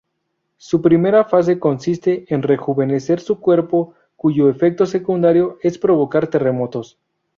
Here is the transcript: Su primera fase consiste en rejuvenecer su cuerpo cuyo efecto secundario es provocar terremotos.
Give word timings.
Su 0.57 0.81
primera 0.81 1.25
fase 1.25 1.59
consiste 1.59 2.25
en 2.33 2.41
rejuvenecer 2.41 3.19
su 3.19 3.39
cuerpo 3.39 3.93
cuyo 4.15 4.49
efecto 4.49 4.87
secundario 4.87 5.59
es 5.61 5.77
provocar 5.77 6.25
terremotos. 6.25 6.97